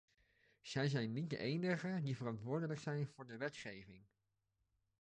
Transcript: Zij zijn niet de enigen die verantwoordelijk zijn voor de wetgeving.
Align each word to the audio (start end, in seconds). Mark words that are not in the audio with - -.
Zij 0.61 0.87
zijn 0.89 1.13
niet 1.13 1.29
de 1.29 1.37
enigen 1.37 2.03
die 2.03 2.17
verantwoordelijk 2.17 2.79
zijn 2.79 3.07
voor 3.07 3.27
de 3.27 3.37
wetgeving. 3.37 4.01